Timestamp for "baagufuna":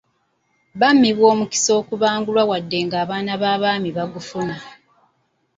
3.97-4.55